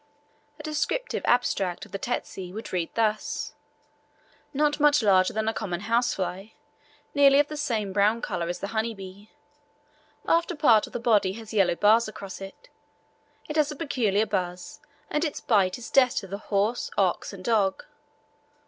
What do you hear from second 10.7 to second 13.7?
of the body has yellow bars across it. It